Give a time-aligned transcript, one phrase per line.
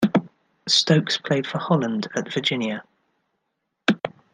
[0.67, 2.83] Stokes played for Holland at Virginia.